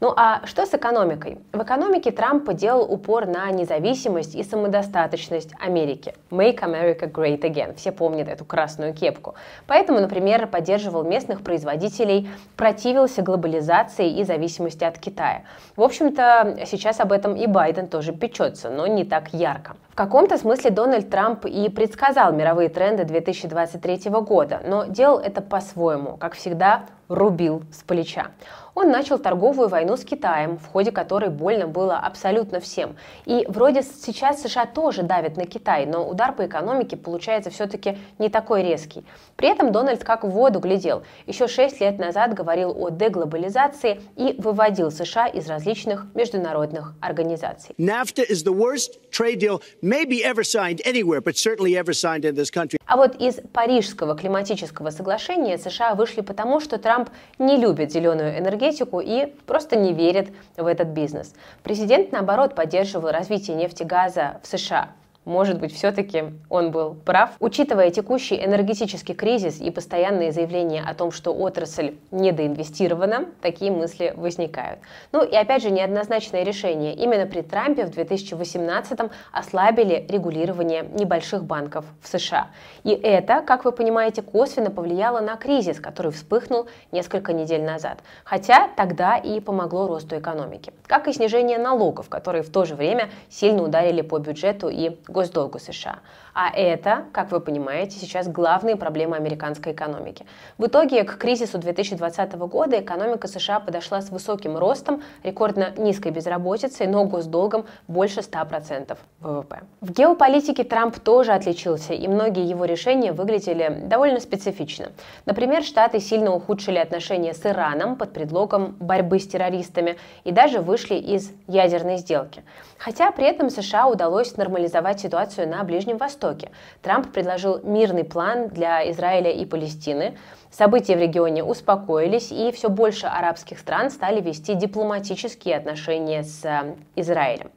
Ну 0.00 0.12
а 0.14 0.44
что 0.46 0.66
с 0.66 0.74
экономикой? 0.74 1.38
В 1.52 1.62
экономике 1.62 2.10
Трамп 2.10 2.52
делал 2.52 2.82
упор 2.82 3.26
на 3.26 3.50
независимость 3.50 4.34
и 4.34 4.42
самодостаточность 4.42 5.52
Америки. 5.80 6.14
Make 6.30 6.60
America 6.60 7.10
Great 7.10 7.40
Again. 7.40 7.74
Все 7.76 7.92
помнят 7.92 8.28
эту 8.28 8.44
красную 8.44 8.94
кепку. 8.94 9.34
Поэтому, 9.66 10.00
например, 10.00 10.46
поддерживал 10.46 11.04
местных 11.04 11.42
производителей, 11.42 12.28
противился 12.56 13.22
глобализации 13.22 14.10
и 14.10 14.24
зависимости 14.24 14.84
от 14.84 14.98
Китая. 14.98 15.42
В 15.76 15.82
общем-то, 15.82 16.58
сейчас 16.66 17.00
об 17.00 17.12
этом 17.12 17.34
и 17.34 17.46
Байден 17.46 17.88
тоже 17.88 18.12
печется, 18.12 18.70
но 18.70 18.86
не 18.86 19.04
так 19.04 19.32
ярко. 19.32 19.76
В 19.90 19.94
каком-то 19.94 20.38
смысле 20.38 20.70
Дональд 20.70 21.10
Трамп 21.10 21.46
и 21.46 21.68
предсказал 21.68 22.32
мировые 22.32 22.68
тренды 22.68 23.04
2023 23.04 24.10
года, 24.10 24.60
но 24.64 24.84
делал 24.84 25.18
это 25.18 25.42
по-своему, 25.42 26.16
как 26.16 26.34
всегда, 26.34 26.86
рубил 27.08 27.64
с 27.72 27.82
плеча. 27.82 28.28
Он 28.74 28.90
начал 28.90 29.18
торговую 29.18 29.68
войну 29.68 29.96
с 29.96 30.04
Китаем, 30.04 30.58
в 30.58 30.66
ходе 30.66 30.92
которой 30.92 31.30
больно 31.30 31.66
было 31.66 31.96
абсолютно 31.98 32.60
всем. 32.60 32.96
И 33.26 33.44
вроде 33.48 33.82
сейчас 33.82 34.42
США 34.42 34.66
тоже 34.66 35.02
давят 35.02 35.36
на 35.36 35.44
Китай, 35.44 35.86
но 35.86 36.08
удар 36.08 36.32
по 36.32 36.46
экономике 36.46 36.96
получается 36.96 37.50
все-таки 37.50 37.98
не 38.18 38.28
такой 38.28 38.62
резкий. 38.62 39.04
При 39.36 39.48
этом 39.48 39.72
Дональд 39.72 40.04
как 40.04 40.24
в 40.24 40.28
воду 40.28 40.60
глядел. 40.60 41.02
Еще 41.26 41.48
шесть 41.48 41.80
лет 41.80 41.98
назад 41.98 42.34
говорил 42.34 42.74
о 42.76 42.90
деглобализации 42.90 44.00
и 44.16 44.34
выводил 44.38 44.90
США 44.90 45.26
из 45.26 45.48
различных 45.48 46.06
международных 46.14 46.94
организаций. 47.00 47.74
NAFTA 47.78 48.24
is 48.30 48.44
the 48.44 48.54
worst 48.54 49.00
trade 49.10 49.38
deal 49.38 49.60
maybe 49.82 50.22
ever 50.24 50.44
signed 50.44 50.80
anywhere, 50.84 51.20
but 51.20 51.36
certainly 51.36 51.76
ever 51.76 51.92
signed 51.92 52.24
in 52.24 52.34
this 52.34 52.50
country. 52.50 52.78
А 52.86 52.96
вот 52.96 53.16
из 53.20 53.36
Парижского 53.52 54.16
климатического 54.16 54.90
соглашения 54.90 55.58
США 55.58 55.94
вышли 55.94 56.20
потому, 56.22 56.60
что 56.60 56.78
Трамп 56.78 57.10
не 57.38 57.56
любит 57.56 57.92
зеленую 57.92 58.38
энергетику 58.38 58.59
и 59.00 59.26
просто 59.46 59.76
не 59.76 59.92
верит 59.92 60.28
в 60.56 60.66
этот 60.66 60.88
бизнес. 60.88 61.34
Президент, 61.62 62.12
наоборот, 62.12 62.54
поддерживал 62.54 63.10
развитие 63.10 63.56
нефтегаза 63.56 64.40
в 64.42 64.46
США. 64.46 64.90
Может 65.30 65.60
быть, 65.60 65.72
все-таки 65.72 66.24
он 66.48 66.72
был 66.72 66.94
прав. 66.94 67.30
Учитывая 67.38 67.92
текущий 67.92 68.44
энергетический 68.44 69.14
кризис 69.14 69.60
и 69.60 69.70
постоянные 69.70 70.32
заявления 70.32 70.82
о 70.82 70.92
том, 70.92 71.12
что 71.12 71.32
отрасль 71.32 71.94
недоинвестирована, 72.10 73.26
такие 73.40 73.70
мысли 73.70 74.12
возникают. 74.16 74.80
Ну 75.12 75.22
и 75.22 75.36
опять 75.36 75.62
же, 75.62 75.70
неоднозначное 75.70 76.42
решение. 76.42 76.94
Именно 76.96 77.26
при 77.26 77.42
Трампе 77.42 77.86
в 77.86 77.90
2018-м 77.90 79.12
ослабили 79.30 80.04
регулирование 80.08 80.82
небольших 80.82 81.44
банков 81.44 81.84
в 82.02 82.08
США. 82.08 82.48
И 82.82 82.90
это, 82.90 83.42
как 83.42 83.64
вы 83.64 83.70
понимаете, 83.70 84.22
косвенно 84.22 84.72
повлияло 84.72 85.20
на 85.20 85.36
кризис, 85.36 85.78
который 85.78 86.10
вспыхнул 86.10 86.66
несколько 86.90 87.32
недель 87.32 87.62
назад. 87.62 88.00
Хотя 88.24 88.68
тогда 88.74 89.16
и 89.16 89.38
помогло 89.38 89.86
росту 89.86 90.18
экономики. 90.18 90.72
Как 90.88 91.06
и 91.06 91.12
снижение 91.12 91.58
налогов, 91.58 92.08
которые 92.08 92.42
в 92.42 92.50
то 92.50 92.64
же 92.64 92.74
время 92.74 93.10
сильно 93.28 93.62
ударили 93.62 94.00
по 94.00 94.18
бюджету 94.18 94.68
и 94.68 94.90
госдолгу 95.20 95.58
США. 95.58 95.98
А 96.32 96.50
это, 96.50 97.04
как 97.12 97.30
вы 97.30 97.40
понимаете, 97.40 97.98
сейчас 97.98 98.28
главные 98.28 98.76
проблемы 98.76 99.16
американской 99.16 99.72
экономики. 99.72 100.24
В 100.58 100.66
итоге 100.66 101.04
к 101.04 101.18
кризису 101.18 101.58
2020 101.58 102.32
года 102.34 102.80
экономика 102.80 103.28
США 103.28 103.60
подошла 103.60 104.00
с 104.00 104.10
высоким 104.10 104.56
ростом, 104.56 105.02
рекордно 105.22 105.72
низкой 105.76 106.12
безработицей, 106.12 106.86
но 106.86 107.04
госдолгом 107.04 107.66
больше 107.88 108.20
100% 108.20 108.96
ВВП. 109.20 109.60
В 109.80 109.92
геополитике 109.92 110.64
Трамп 110.64 110.98
тоже 110.98 111.32
отличился, 111.32 111.92
и 111.92 112.08
многие 112.08 112.48
его 112.48 112.64
решения 112.64 113.12
выглядели 113.12 113.82
довольно 113.84 114.20
специфично. 114.20 114.92
Например, 115.26 115.62
Штаты 115.62 116.00
сильно 116.00 116.34
ухудшили 116.34 116.78
отношения 116.78 117.34
с 117.34 117.44
Ираном 117.44 117.96
под 117.96 118.12
предлогом 118.12 118.76
борьбы 118.80 119.18
с 119.18 119.26
террористами 119.26 119.96
и 120.24 120.32
даже 120.32 120.60
вышли 120.60 120.94
из 120.94 121.30
ядерной 121.46 121.98
сделки. 121.98 122.42
Хотя 122.78 123.10
при 123.10 123.26
этом 123.26 123.50
США 123.50 123.88
удалось 123.88 124.36
нормализовать 124.38 124.99
ситуацию 125.00 125.48
на 125.48 125.64
Ближнем 125.64 125.96
Востоке. 125.96 126.50
Трамп 126.82 127.12
предложил 127.12 127.60
мирный 127.62 128.04
план 128.04 128.48
для 128.48 128.90
Израиля 128.90 129.30
и 129.30 129.44
Палестины. 129.44 130.18
События 130.50 130.96
в 130.96 131.00
регионе 131.00 131.42
успокоились, 131.42 132.30
и 132.30 132.52
все 132.52 132.68
больше 132.68 133.06
арабских 133.06 133.58
стран 133.58 133.90
стали 133.90 134.20
вести 134.20 134.54
дипломатические 134.54 135.56
отношения 135.56 136.22
с 136.22 136.44
э, 136.44 136.74
Израилем. 136.96 137.50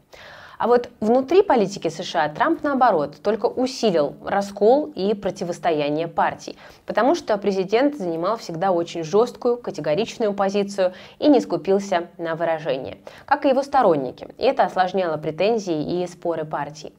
А 0.63 0.67
вот 0.67 0.89
внутри 1.01 1.41
политики 1.41 1.89
США 1.89 2.29
Трамп, 2.29 2.63
наоборот, 2.63 3.17
только 3.21 3.47
усилил 3.47 4.15
раскол 4.23 4.91
и 4.95 5.13
противостояние 5.13 6.07
партий, 6.07 6.57
потому 6.85 7.15
что 7.15 7.37
президент 7.37 7.97
занимал 7.97 8.37
всегда 8.37 8.71
очень 8.71 9.03
жесткую, 9.03 9.57
категоричную 9.57 10.33
позицию 10.33 10.93
и 11.19 11.27
не 11.27 11.41
скупился 11.41 12.07
на 12.17 12.35
выражение, 12.35 12.99
как 13.25 13.45
и 13.45 13.49
его 13.49 13.61
сторонники. 13.61 14.27
И 14.37 14.43
это 14.45 14.63
осложняло 14.63 15.17
претензии 15.17 16.01
и 16.01 16.07
споры 16.07 16.45
партий. 16.45 16.93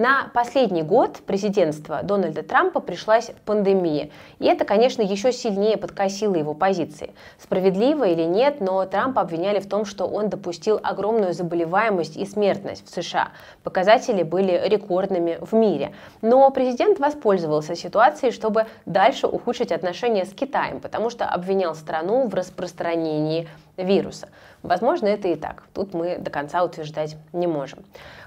На 0.00 0.30
последний 0.32 0.82
год 0.82 1.18
президентства 1.26 2.02
Дональда 2.02 2.42
Трампа 2.42 2.80
пришлась 2.80 3.32
пандемия, 3.44 4.08
и 4.38 4.46
это, 4.46 4.64
конечно, 4.64 5.02
еще 5.02 5.30
сильнее 5.30 5.76
подкосило 5.76 6.36
его 6.36 6.54
позиции. 6.54 7.12
Справедливо 7.38 8.04
или 8.04 8.22
нет, 8.22 8.62
но 8.62 8.82
Трампа 8.86 9.20
обвиняли 9.20 9.58
в 9.58 9.68
том, 9.68 9.84
что 9.84 10.06
он 10.06 10.30
допустил 10.30 10.80
огромную 10.82 11.34
заболеваемость 11.34 12.16
и 12.16 12.24
смертность 12.24 12.86
в 12.86 12.90
США. 12.90 13.28
Показатели 13.62 14.22
были 14.22 14.58
рекордными 14.64 15.36
в 15.38 15.52
мире. 15.52 15.92
Но 16.22 16.50
президент 16.50 16.98
воспользовался 16.98 17.74
ситуацией, 17.74 18.32
чтобы 18.32 18.68
дальше 18.86 19.26
ухудшить 19.26 19.70
отношения 19.70 20.24
с 20.24 20.32
Китаем, 20.32 20.80
потому 20.80 21.10
что 21.10 21.26
обвинял 21.26 21.74
страну 21.74 22.26
в 22.26 22.32
распространении 22.32 23.48
вируса. 23.76 24.28
Возможно, 24.62 25.08
это 25.08 25.28
и 25.28 25.36
так. 25.36 25.64
Тут 25.74 25.94
мы 25.94 26.16
до 26.18 26.30
конца 26.30 26.64
утверждать 26.64 27.16
не 27.32 27.46
можем. 27.46 27.80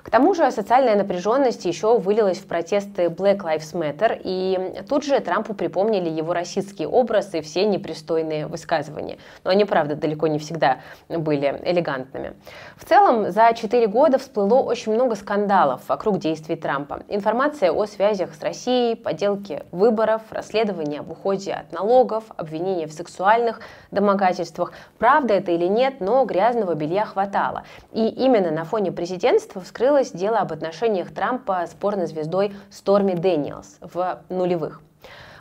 К 0.04 0.10
тому 0.10 0.34
же 0.34 0.52
социальная 0.52 0.96
напряженность 0.96 1.64
еще 1.64 1.98
вылилась 1.98 2.38
в 2.38 2.46
протесты 2.46 3.06
Black 3.06 3.38
Lives 3.38 3.74
Matter, 3.74 4.20
и 4.22 4.84
тут 4.90 5.06
же 5.06 5.18
Трампу 5.22 5.54
припомнили 5.54 6.10
его 6.10 6.34
российский 6.34 6.86
образ 6.86 7.34
и 7.34 7.40
все 7.40 7.66
непристойные 7.66 8.48
высказывания. 8.48 9.18
Но 9.46 9.52
они, 9.52 9.64
правда, 9.64 9.96
далеко 9.96 10.28
не 10.28 10.40
всегда 10.40 10.80
были 11.08 11.62
элегантными. 11.64 12.34
В 12.76 12.84
целом, 12.84 13.32
за 13.32 13.54
4 13.54 13.88
года 13.88 14.18
всплыло 14.18 14.60
очень 14.60 14.94
много 14.94 15.16
скандалов 15.16 15.88
вокруг 15.88 16.20
действий 16.20 16.58
Трампа. 16.58 17.04
Информация 17.08 17.72
о 17.72 17.86
связях 17.86 18.36
с 18.36 18.42
Россией, 18.42 18.96
подделки 18.96 19.64
выборов, 19.72 20.22
расследования 20.32 21.00
об 21.00 21.12
уходе 21.12 21.54
от 21.54 21.72
налогов, 21.72 22.26
обвинения 22.36 22.88
в 22.88 22.94
сексуальных 22.94 23.62
домогательствах. 23.92 24.74
Правда 24.98 25.34
это 25.34 25.52
или 25.52 25.68
нет, 25.68 26.02
но 26.02 26.26
грязного 26.26 26.74
белья 26.74 27.06
хватало. 27.06 27.64
И 27.94 28.06
именно 28.06 28.52
на 28.52 28.66
фоне 28.66 28.92
президентства 28.92 29.62
вскрылось 29.94 30.12
дело 30.12 30.40
об 30.40 30.52
отношениях 30.52 31.14
Трампа 31.14 31.68
с 31.68 31.76
порнозвездой 31.76 32.56
Сторми 32.72 33.14
Дэниелс 33.14 33.78
в 33.80 34.24
нулевых. 34.30 34.82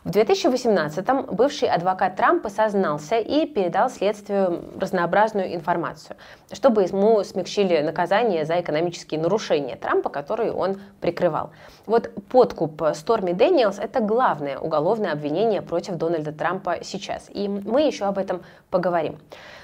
В 0.04 0.10
2018-м 0.10 1.26
бывший 1.26 1.68
адвокат 1.68 2.16
Трампа 2.16 2.48
сознался 2.48 3.18
и 3.18 3.46
передал 3.46 3.88
следствию 3.88 4.64
разнообразную 4.80 5.54
информацию, 5.54 6.16
чтобы 6.50 6.82
ему 6.82 7.22
смягчили 7.22 7.80
наказание 7.82 8.44
за 8.44 8.60
экономические 8.60 9.20
нарушения 9.20 9.76
Трампа, 9.76 10.08
которые 10.08 10.52
он 10.52 10.80
прикрывал. 11.00 11.52
Вот 11.86 12.10
подкуп 12.30 12.82
Сторми 12.94 13.32
Дэниелс– 13.32 13.78
это 13.80 14.00
главное 14.00 14.58
уголовное 14.58 15.12
обвинение 15.12 15.62
против 15.62 15.94
Дональда 15.94 16.32
Трампа 16.32 16.78
сейчас, 16.82 17.30
и 17.30 17.46
мы 17.46 17.82
еще 17.82 18.06
об 18.06 18.18
этом 18.18 18.42
поговорим. 18.70 19.20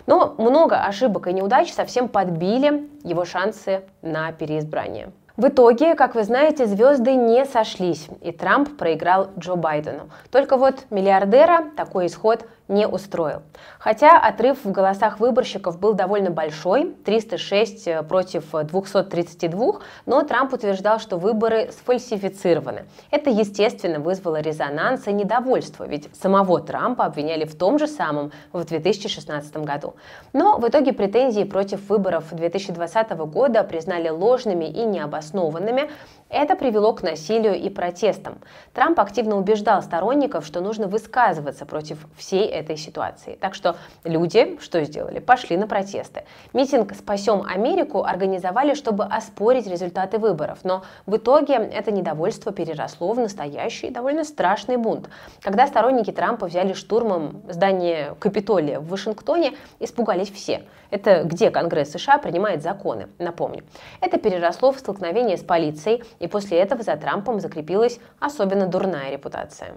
Но 0.07 0.37
много 0.39 0.85
ошибок 0.85 1.27
и 1.27 1.33
неудач 1.33 1.73
совсем 1.73 2.09
подбили 2.09 2.89
его 3.03 3.25
шансы 3.25 3.83
на 4.03 4.31
переизбрание. 4.31 5.11
В 5.39 5.47
итоге, 5.47 5.95
как 5.95 6.17
вы 6.17 6.25
знаете, 6.25 6.67
звезды 6.67 7.15
не 7.15 7.45
сошлись, 7.45 8.09
и 8.23 8.33
Трамп 8.33 8.77
проиграл 8.77 9.29
Джо 9.39 9.55
Байдену. 9.55 10.11
Только 10.33 10.57
вот 10.57 10.87
миллиардера 10.91 11.67
такой 11.77 12.09
исход 12.09 12.45
не 12.69 12.87
устроил. 12.87 13.43
Хотя 13.79 14.19
отрыв 14.19 14.65
в 14.65 14.71
голосах 14.71 15.21
выборщиков 15.21 15.79
был 15.79 15.95
довольно 15.95 16.31
большой, 16.31 16.95
306 17.05 17.89
э, 17.89 18.03
против 18.03 18.45
232, 18.53 19.81
но 20.07 20.23
Трамп 20.23 20.53
утверждал, 20.53 21.01
что 21.01 21.17
выборы 21.17 21.71
сфальсифицированы. 21.73 22.85
Это, 23.11 23.31
естественно, 23.31 23.99
вызвало 23.99 24.41
резонанс 24.41 25.07
и 25.07 25.13
недовольство, 25.13 25.85
ведь 25.85 26.15
самого 26.15 26.61
Трампа 26.61 27.07
обвиняли 27.07 27.47
в 27.47 27.57
том 27.57 27.79
же 27.79 27.87
самом 27.87 28.33
в 28.53 28.65
2016 28.65 29.57
году. 29.59 29.95
Но 30.33 30.59
в 30.59 30.69
итоге 30.69 30.93
претензии 30.93 31.45
против 31.45 31.89
выборов 31.89 32.25
2020 32.31 33.11
года 33.13 33.65
признали 33.65 34.09
ложными 34.09 34.67
и 34.67 34.85
необоснованными, 34.85 35.91
это 36.29 36.57
привело 36.57 36.93
к 36.93 37.03
насилию 37.03 37.57
и 37.57 37.71
протестам. 37.71 38.39
Трамп 38.75 39.01
активно 39.01 39.37
убеждал 39.39 39.83
сторонников, 39.83 40.45
что 40.45 40.61
нужно 40.61 40.87
высказываться 40.87 41.65
против 41.65 41.99
всей 42.17 42.58
этой 42.61 42.77
ситуации. 42.77 43.37
Так 43.41 43.55
что 43.55 43.77
люди 44.05 44.59
что 44.61 44.83
сделали? 44.85 45.19
Пошли 45.19 45.57
на 45.57 45.67
протесты. 45.67 46.25
Митинг 46.53 46.95
«Спасем 46.95 47.43
Америку» 47.43 48.05
организовали, 48.05 48.75
чтобы 48.75 49.05
оспорить 49.05 49.67
результаты 49.67 50.19
выборов. 50.19 50.61
Но 50.65 50.83
в 51.07 51.17
итоге 51.17 51.55
это 51.55 51.91
недовольство 51.91 52.53
переросло 52.53 53.13
в 53.13 53.19
настоящий 53.19 53.91
довольно 53.91 54.25
страшный 54.25 54.77
бунт. 54.77 55.09
Когда 55.43 55.67
сторонники 55.67 56.11
Трампа 56.11 56.47
взяли 56.47 56.73
штурмом 56.73 57.43
здание 57.49 58.15
Капитолия 58.19 58.81
в 58.81 58.89
Вашингтоне, 58.89 59.55
испугались 59.81 60.31
все. 60.31 60.63
Это 60.91 61.25
где 61.25 61.51
Конгресс 61.51 61.93
США 61.93 62.19
принимает 62.19 62.63
законы, 62.63 63.09
напомню. 63.19 63.65
Это 64.01 64.19
переросло 64.19 64.73
в 64.73 64.79
столкновение 64.79 65.37
с 65.37 65.43
полицией, 65.43 66.03
и 66.19 66.29
после 66.29 66.59
этого 66.59 66.83
за 66.83 66.97
Трампом 66.97 67.41
закрепилась 67.41 68.01
особенно 68.21 68.67
дурная 68.67 69.11
репутация. 69.11 69.75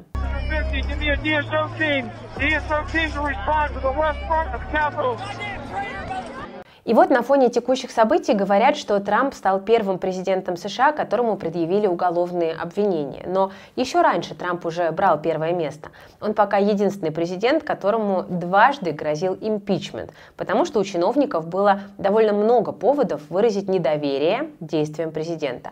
И 6.84 6.94
вот 6.94 7.10
на 7.10 7.22
фоне 7.22 7.50
текущих 7.50 7.92
событий 7.92 8.34
говорят, 8.34 8.76
что 8.76 9.00
Трамп 9.00 9.34
стал 9.36 9.62
первым 9.62 10.00
президентом 10.00 10.58
США, 10.58 10.92
которому 10.92 11.38
предъявили 11.38 11.86
уголовные 11.86 12.54
обвинения. 12.54 13.24
Но 13.28 13.52
еще 13.76 14.02
раньше 14.02 14.34
Трамп 14.34 14.66
уже 14.66 14.92
брал 14.92 15.22
первое 15.22 15.54
место. 15.54 15.90
Он 16.20 16.34
пока 16.34 16.58
единственный 16.58 17.12
президент, 17.12 17.64
которому 17.64 18.24
дважды 18.24 18.92
грозил 18.92 19.38
импичмент, 19.40 20.12
потому 20.36 20.66
что 20.66 20.80
у 20.80 20.84
чиновников 20.84 21.48
было 21.48 21.82
довольно 22.00 22.34
много 22.34 22.72
поводов 22.72 23.22
выразить 23.30 23.70
недоверие 23.70 24.50
действиям 24.60 25.12
президента. 25.12 25.72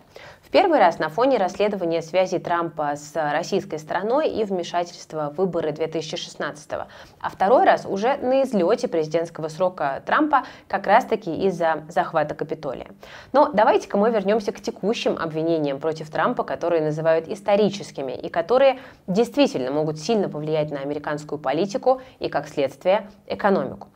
Первый 0.52 0.80
раз 0.80 0.98
на 0.98 1.10
фоне 1.10 1.38
расследования 1.38 2.02
связи 2.02 2.40
Трампа 2.40 2.96
с 2.96 3.12
российской 3.14 3.78
стороной 3.78 4.30
и 4.30 4.44
вмешательства 4.44 5.30
в 5.30 5.38
выборы 5.38 5.72
2016 5.72 6.72
а 6.72 7.30
второй 7.30 7.66
раз 7.66 7.86
уже 7.86 8.18
на 8.18 8.42
излете 8.42 8.88
президентского 8.88 9.50
срока 9.50 10.02
Трампа 10.08 10.46
как 10.68 10.88
раз-таки 10.88 11.32
из-за 11.46 11.84
захвата 11.88 12.34
Капитолия. 12.34 12.88
Но 13.32 13.52
давайте-ка 13.54 13.96
мы 14.00 14.10
вернемся 14.10 14.52
к 14.52 14.60
текущим 14.60 15.20
обвинениям 15.20 15.80
против 15.80 16.10
Трампа, 16.10 16.44
которые 16.44 16.82
называют 16.82 17.28
историческими 17.28 18.14
и 18.14 18.28
которые 18.28 18.80
действительно 19.06 19.70
могут 19.70 20.00
сильно 20.00 20.30
повлиять 20.30 20.72
на 20.72 20.80
американскую 20.80 21.38
политику 21.38 22.02
и, 22.18 22.28
как 22.28 22.48
следствие, 22.48 23.08
экономику. 23.28 23.90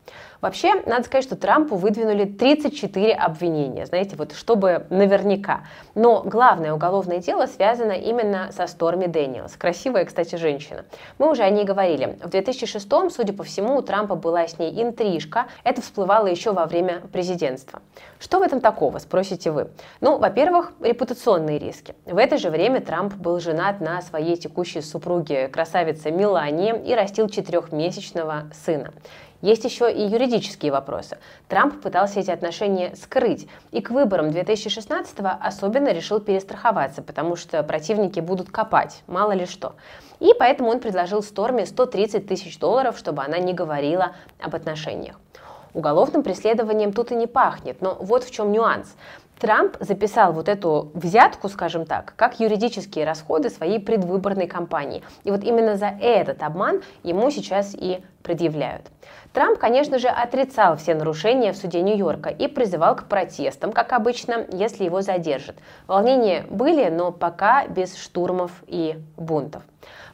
Вообще, 0.43 0.73
надо 0.85 1.05
сказать, 1.05 1.23
что 1.23 1.37
Трампу 1.37 1.77
выдвинули 1.77 2.25
34 2.25 3.13
обвинения, 3.13 3.85
знаете, 3.85 4.17
вот 4.17 4.33
чтобы 4.33 4.85
наверняка. 4.89 5.61
Но 5.95 6.21
главное 6.21 6.73
уголовное 6.73 7.19
дело 7.19 7.45
связано 7.45 7.93
именно 7.93 8.51
со 8.51 8.67
Сторми 8.67 9.07
Дэниелс. 9.07 9.55
Красивая, 9.55 10.03
кстати, 10.03 10.35
женщина. 10.35 10.83
Мы 11.17 11.31
уже 11.31 11.43
о 11.43 11.49
ней 11.49 11.63
говорили. 11.63 12.19
В 12.21 12.27
2006 12.27 12.89
судя 13.09 13.31
по 13.31 13.43
всему, 13.43 13.77
у 13.77 13.81
Трампа 13.81 14.15
была 14.15 14.45
с 14.45 14.59
ней 14.59 14.83
интрижка. 14.83 15.45
Это 15.63 15.81
всплывало 15.81 16.27
еще 16.27 16.51
во 16.51 16.65
время 16.65 16.99
президентства. 17.13 17.81
Что 18.19 18.39
в 18.39 18.41
этом 18.41 18.59
такого, 18.59 18.97
спросите 18.97 19.49
вы? 19.49 19.69
Ну, 20.01 20.17
во-первых, 20.17 20.73
репутационные 20.81 21.57
риски. 21.57 21.95
В 22.05 22.17
это 22.17 22.37
же 22.37 22.49
время 22.49 22.81
Трамп 22.81 23.13
был 23.13 23.39
женат 23.39 23.79
на 23.79 24.01
своей 24.01 24.35
текущей 24.35 24.81
супруге, 24.81 25.47
красавице 25.47 26.11
Мелании, 26.11 26.83
и 26.85 26.93
растил 26.93 27.29
четырехмесячного 27.29 28.49
сына. 28.65 28.91
Есть 29.43 29.65
еще 29.65 29.91
и 29.91 30.01
юридические 30.01 30.71
вопросы. 30.71 31.17
Трамп 31.49 31.81
пытался 31.81 32.21
эти 32.21 32.31
отношения 32.31 32.95
скрыть, 32.95 33.49
и 33.71 33.81
к 33.81 33.89
выборам 33.89 34.29
2016-го 34.29 35.31
особенно 35.41 35.91
решил 35.91 36.21
перестраховаться, 36.21 37.01
потому 37.01 37.35
что 37.35 37.61
противники 37.61 38.21
будут 38.21 38.49
копать, 38.49 39.03
мало 39.05 39.33
ли 39.33 39.45
что. 39.45 39.75
И 40.21 40.31
поэтому 40.39 40.69
он 40.69 40.79
предложил 40.79 41.21
Сторме 41.21 41.65
130 41.65 42.25
тысяч 42.25 42.57
долларов, 42.57 42.97
чтобы 42.97 43.21
она 43.21 43.37
не 43.37 43.53
говорила 43.53 44.15
об 44.39 44.55
отношениях. 44.55 45.19
Уголовным 45.73 46.23
преследованием 46.23 46.93
тут 46.93 47.11
и 47.11 47.15
не 47.15 47.27
пахнет, 47.27 47.81
но 47.81 47.97
вот 47.99 48.23
в 48.23 48.31
чем 48.31 48.49
нюанс. 48.53 48.95
Трамп 49.39 49.75
записал 49.81 50.31
вот 50.31 50.47
эту 50.47 50.91
взятку, 50.93 51.49
скажем 51.49 51.85
так, 51.85 52.13
как 52.15 52.39
юридические 52.39 53.03
расходы 53.03 53.49
своей 53.49 53.79
предвыборной 53.79 54.47
кампании. 54.47 55.03
И 55.25 55.31
вот 55.31 55.43
именно 55.43 55.75
за 55.75 55.87
этот 55.87 56.41
обман 56.43 56.81
ему 57.03 57.29
сейчас 57.29 57.75
и 57.75 58.01
предъявляют. 58.21 58.83
Трамп, 59.33 59.57
конечно 59.57 59.97
же, 59.97 60.09
отрицал 60.09 60.77
все 60.77 60.93
нарушения 60.93 61.53
в 61.53 61.57
суде 61.57 61.81
Нью-Йорка 61.81 62.29
и 62.29 62.47
призывал 62.47 62.95
к 62.95 63.05
протестам, 63.05 63.71
как 63.71 63.91
обычно, 63.91 64.45
если 64.51 64.83
его 64.83 65.01
задержат. 65.01 65.55
Волнения 65.87 66.45
были, 66.51 66.87
но 66.89 67.11
пока 67.11 67.65
без 67.65 67.97
штурмов 67.97 68.51
и 68.67 68.99
бунтов. 69.17 69.63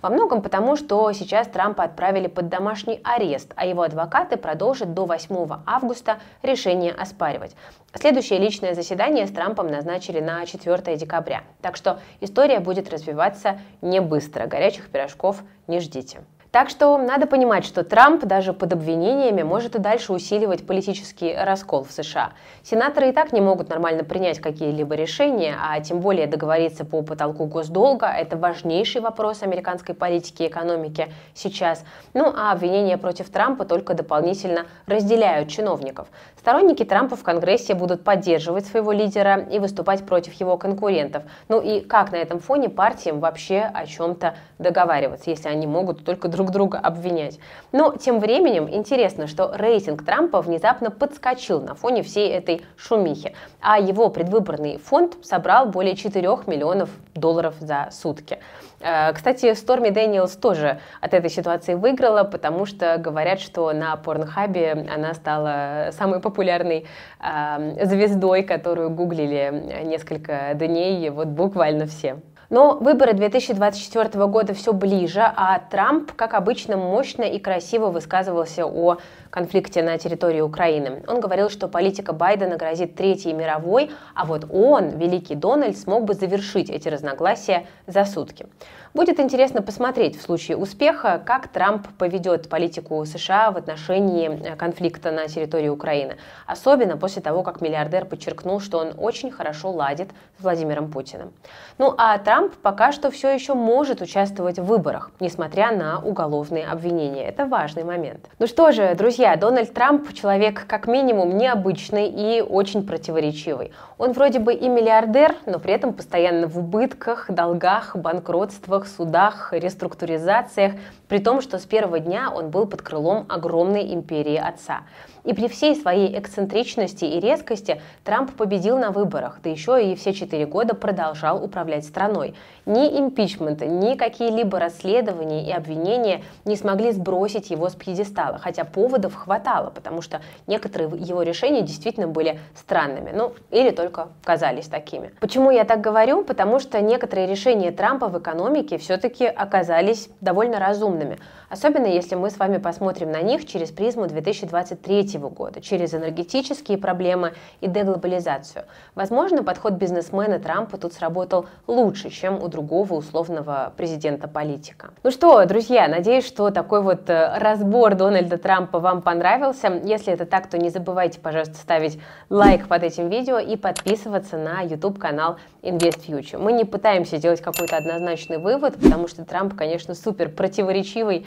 Во 0.02 0.10
многом 0.10 0.42
потому, 0.42 0.78
что 0.78 1.12
сейчас 1.12 1.48
Трампа 1.48 1.84
отправили 1.84 2.28
под 2.28 2.48
домашний 2.48 3.02
арест, 3.04 3.52
а 3.58 3.66
его 3.66 3.82
адвокаты 3.82 4.38
продолжат 4.38 4.94
до 4.94 5.06
8 5.06 5.36
августа 5.66 6.20
решение 6.42 6.94
оспаривать. 6.94 7.58
Следующее 7.94 8.40
личное 8.40 8.74
заседание 8.74 9.28
с 9.28 9.32
Трампом 9.32 9.68
назначили 9.68 10.22
на 10.22 10.46
4 10.46 10.96
декабря. 10.96 11.44
Так 11.62 11.76
что 11.76 12.00
история 12.22 12.62
будет 12.62 12.90
развиваться 12.90 13.60
не 13.82 14.00
быстро. 14.00 14.48
Горячих 14.48 14.90
пирожков 14.90 15.44
не 15.68 15.82
ждите. 15.82 16.22
Так 16.52 16.72
что 16.72 16.98
надо 16.98 17.28
понимать, 17.28 17.64
что 17.64 17.84
Трамп 17.84 18.26
даже 18.26 18.54
под 18.54 18.74
обвинениями 18.74 19.44
может 19.44 19.76
и 19.76 19.80
дальше 19.80 20.14
усиливать 20.14 20.66
политический 20.66 21.36
раскол 21.36 21.84
в 21.84 21.92
США. 21.92 22.32
Сенаторы 22.64 23.10
и 23.10 23.12
так 23.12 23.32
не 23.34 23.40
могут 23.40 23.70
нормально 23.70 24.04
принять 24.04 24.40
какие-либо 24.40 24.96
решения, 24.96 25.56
а 25.62 25.80
тем 25.80 26.00
более 26.00 26.26
договориться 26.26 26.86
по 26.86 27.04
потолку 27.04 27.46
госдолга. 27.46 28.08
Это 28.08 28.36
важнейший 28.36 29.00
вопрос 29.00 29.44
американской 29.44 29.94
политики 29.94 30.42
и 30.42 30.48
экономики 30.48 31.14
сейчас. 31.36 31.86
Ну 32.16 32.34
а 32.36 32.52
обвинения 32.52 32.98
против 32.98 33.30
Трампа 33.30 33.64
только 33.66 33.94
дополнительно 33.94 34.66
разделяют 34.88 35.50
чиновников. 35.50 36.08
Сторонники 36.40 36.84
Трампа 36.84 37.16
в 37.16 37.22
Конгрессе 37.22 37.76
будут 37.76 38.04
поддерживать 38.04 38.66
своего 38.66 38.92
лидера 38.92 39.40
и 39.52 39.60
выступать 39.60 40.04
против 40.04 40.34
его 40.34 40.58
конкурентов. 40.58 41.22
Ну 41.48 41.62
и 41.62 41.82
как 41.82 42.12
на 42.12 42.16
этом 42.16 42.40
фоне 42.40 42.70
партиям 42.70 43.20
вообще 43.20 43.70
о 43.72 43.86
чем-то 43.86 44.34
договариваться, 44.58 45.30
если 45.30 45.48
они 45.48 45.68
могут 45.68 46.04
только 46.04 46.28
друг 46.28 46.39
друг 46.40 46.52
друга 46.52 46.80
обвинять. 46.80 47.38
Но 47.74 47.98
тем 47.98 48.20
временем 48.22 48.70
интересно, 48.70 49.28
что 49.28 49.52
рейтинг 49.54 50.06
Трампа 50.06 50.42
внезапно 50.42 50.90
подскочил 50.90 51.60
на 51.60 51.76
фоне 51.76 52.02
всей 52.02 52.30
этой 52.30 52.62
шумихи, 52.78 53.36
а 53.60 53.78
его 53.78 54.10
предвыборный 54.10 54.78
фонд 54.78 55.18
собрал 55.22 55.66
более 55.66 55.98
4 55.98 56.26
миллионов 56.48 56.90
долларов 57.14 57.56
за 57.60 57.90
сутки. 57.92 58.40
Э, 58.80 59.12
кстати, 59.12 59.54
Сторми 59.54 59.90
Дэниелс 59.90 60.38
тоже 60.38 60.80
от 61.02 61.14
этой 61.14 61.30
ситуации 61.30 61.74
выиграла, 61.74 62.24
потому 62.24 62.66
что 62.66 62.98
говорят, 62.98 63.42
что 63.42 63.74
на 63.74 63.98
Порнхабе 63.98 64.88
она 64.90 65.14
стала 65.14 65.90
самой 65.92 66.22
популярной 66.22 66.86
э, 67.20 67.86
звездой, 67.86 68.44
которую 68.44 68.92
гуглили 68.92 69.84
несколько 69.84 70.54
дней, 70.54 71.10
вот 71.10 71.28
буквально 71.28 71.86
все. 71.86 72.22
Но 72.50 72.78
выборы 72.80 73.14
2024 73.14 74.26
года 74.26 74.56
все 74.56 74.74
ближе, 74.74 75.22
а 75.22 75.60
Трамп, 75.60 76.12
как 76.14 76.34
обычно, 76.34 76.78
мощно 76.78 77.22
и 77.22 77.38
красиво 77.38 77.92
высказывался 77.92 78.66
о 78.66 78.98
конфликте 79.30 79.84
на 79.84 80.00
территории 80.00 80.42
Украины. 80.42 81.04
Он 81.08 81.20
говорил, 81.20 81.52
что 81.52 81.68
политика 81.68 82.12
Байдена 82.12 82.58
грозит 82.58 82.96
Третьей 82.96 83.34
мировой, 83.34 83.92
а 84.16 84.26
вот 84.26 84.48
он, 84.52 84.98
великий 84.98 85.36
Дональд, 85.36 85.78
смог 85.78 86.06
бы 86.06 86.16
завершить 86.16 86.72
эти 86.72 86.88
разногласия 86.88 87.68
за 87.86 88.06
сутки. 88.06 88.48
Будет 88.96 89.20
интересно 89.20 89.62
посмотреть 89.62 90.18
в 90.18 90.22
случае 90.24 90.58
успеха, 90.58 91.22
как 91.24 91.50
Трамп 91.50 91.88
поведет 92.00 92.50
политику 92.50 93.06
США 93.06 93.52
в 93.52 93.58
отношении 93.58 94.30
э, 94.30 94.56
конфликта 94.56 95.12
на 95.12 95.28
территории 95.28 95.70
Украины. 95.70 96.18
Особенно 96.48 96.98
после 96.98 97.22
того, 97.22 97.44
как 97.44 97.62
миллиардер 97.62 98.06
подчеркнул, 98.06 98.60
что 98.60 98.80
он 98.80 98.94
очень 98.98 99.30
хорошо 99.30 99.70
ладит 99.70 100.10
с 100.40 100.44
Владимиром 100.44 100.92
Путиным. 100.92 101.32
Ну 101.78 101.94
а 102.00 102.18
Трамп 102.18 102.39
пока 102.48 102.92
что 102.92 103.12
все 103.12 103.30
еще 103.34 103.54
может 103.54 104.02
участвовать 104.02 104.60
в 104.60 104.64
выборах, 104.64 105.12
несмотря 105.20 105.72
на 105.72 106.00
уголовные 106.00 106.66
обвинения. 106.66 107.28
Это 107.28 107.46
важный 107.46 107.84
момент. 107.84 108.30
Ну 108.40 108.48
что 108.48 108.72
же, 108.72 108.96
друзья, 108.96 109.36
Дональд 109.36 109.74
Трамп 109.74 110.14
человек 110.14 110.66
как 110.68 110.88
минимум 110.88 111.38
необычный 111.38 112.08
и 112.08 112.42
очень 112.42 112.86
противоречивый. 112.86 113.72
Он 114.00 114.14
вроде 114.14 114.40
бы 114.40 114.54
и 114.54 114.70
миллиардер, 114.70 115.36
но 115.46 115.60
при 115.60 115.74
этом 115.74 115.94
постоянно 115.94 116.48
в 116.48 116.58
убытках, 116.58 117.30
долгах, 117.30 117.98
банкротствах, 117.98 118.88
судах, 118.88 119.52
реструктуризациях, 119.52 120.72
при 121.10 121.18
том, 121.18 121.42
что 121.42 121.60
с 121.60 121.66
первого 121.66 122.00
дня 122.00 122.32
он 122.34 122.50
был 122.50 122.66
под 122.66 122.82
крылом 122.82 123.26
огромной 123.28 123.94
империи 123.94 124.38
отца. 124.38 124.84
И 125.26 125.34
при 125.34 125.50
всей 125.50 125.76
своей 125.76 126.18
эксцентричности 126.18 127.04
и 127.04 127.20
резкости 127.20 127.82
Трамп 128.06 128.34
победил 128.36 128.78
на 128.78 128.92
выборах, 128.92 129.40
да 129.44 129.50
еще 129.50 129.92
и 129.92 129.96
все 129.96 130.14
четыре 130.14 130.46
года 130.46 130.76
продолжал 130.76 131.44
управлять 131.44 131.84
страной. 131.84 132.36
Ни 132.66 133.00
импичмента, 133.00 133.66
ни 133.66 133.96
какие-либо 133.96 134.60
расследования 134.60 135.46
и 135.46 135.52
обвинения 135.52 136.22
не 136.46 136.56
смогли 136.56 136.94
сбросить 136.94 137.50
его 137.50 137.68
с 137.68 137.76
пьедестала, 137.76 138.38
хотя 138.38 138.64
поводов 138.64 139.14
хватало, 139.14 139.72
потому 139.72 140.02
что 140.02 140.22
некоторые 140.48 140.90
его 140.98 141.22
решения 141.22 141.64
действительно 141.64 142.08
были 142.08 142.40
странными, 142.56 143.12
ну 143.14 143.34
или 143.52 143.72
только 143.72 143.89
казались 144.24 144.68
такими. 144.68 145.12
Почему 145.20 145.52
я 145.52 145.64
так 145.64 145.82
говорю? 145.82 146.24
Потому 146.24 146.60
что 146.60 146.82
некоторые 146.82 147.28
решения 147.28 147.72
Трампа 147.72 148.08
в 148.08 148.20
экономике 148.20 148.78
все-таки 148.78 149.26
оказались 149.26 150.10
довольно 150.22 150.60
разумными, 150.60 151.20
особенно 151.50 151.88
если 151.88 152.16
мы 152.16 152.30
с 152.30 152.38
вами 152.38 152.58
посмотрим 152.58 153.12
на 153.12 153.22
них 153.22 153.46
через 153.46 153.72
призму 153.72 154.08
2023 154.08 155.20
года, 155.20 155.62
через 155.62 155.94
энергетические 155.94 156.78
проблемы 156.78 157.34
и 157.62 157.68
деглобализацию. 157.68 158.66
Возможно, 158.96 159.44
подход 159.44 159.74
бизнесмена 159.74 160.40
Трампа 160.40 160.78
тут 160.78 160.94
сработал 160.94 161.48
лучше, 161.68 162.10
чем 162.10 162.42
у 162.42 162.48
другого 162.48 162.94
условного 162.94 163.74
президента-политика. 163.76 164.92
Ну 165.04 165.12
что, 165.12 165.44
друзья, 165.46 165.88
надеюсь, 165.88 166.26
что 166.26 166.50
такой 166.50 166.82
вот 166.82 167.10
э, 167.10 167.38
разбор 167.38 167.96
Дональда 167.96 168.38
Трампа 168.38 168.80
вам 168.80 169.02
понравился. 169.02 169.82
Если 169.84 170.14
это 170.14 170.26
так, 170.26 170.48
то 170.48 170.58
не 170.58 170.70
забывайте, 170.70 171.20
пожалуйста, 171.20 171.56
ставить 171.56 172.00
лайк 172.30 172.68
под 172.68 172.84
этим 172.84 173.10
видео 173.10 173.40
и 173.40 173.56
подписываться 173.56 174.38
на 174.38 174.62
YouTube-канал 174.62 175.38
Invest 175.62 176.06
Future. 176.08 176.38
Мы 176.38 176.54
не 176.54 176.66
пытаемся 176.66 177.18
сделать 177.18 177.42
какой-то 177.42 177.78
однозначный 177.78 178.38
вывод, 178.38 178.76
потому 178.76 179.08
что 179.08 179.26
Трамп, 179.26 179.56
конечно, 179.56 179.94
супер 179.94 180.30
противоречивый 180.30 181.26